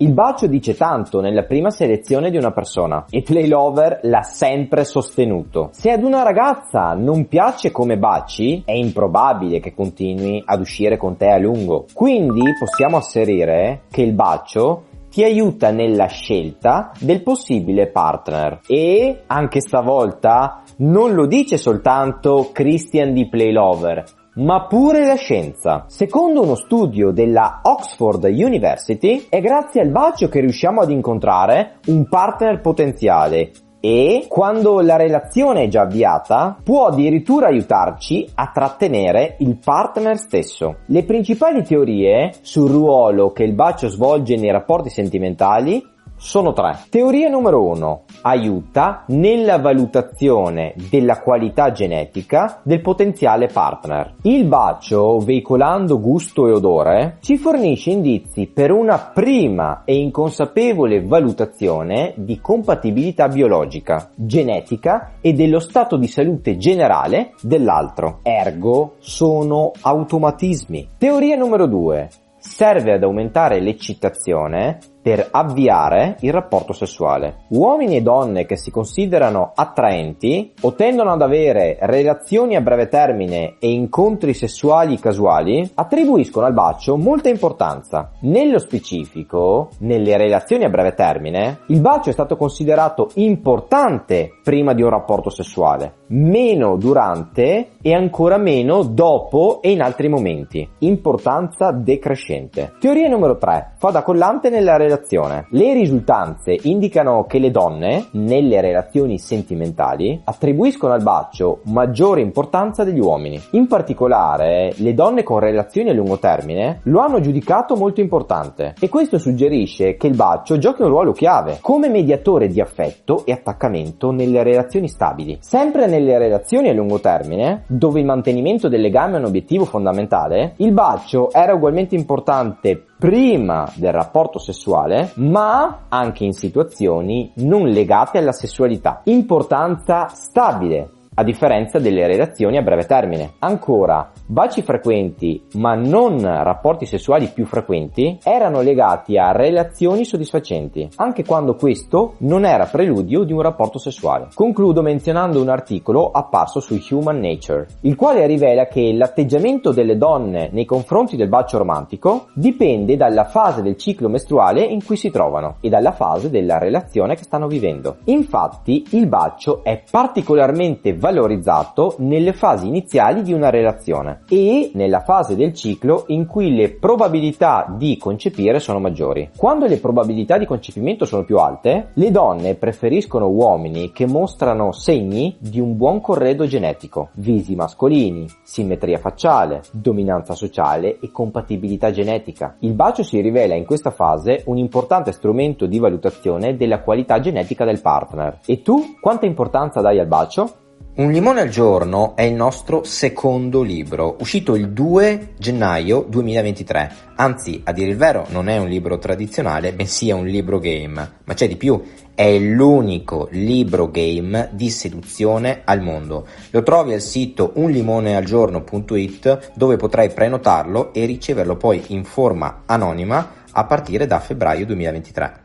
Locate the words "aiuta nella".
15.24-16.06, 48.22-49.58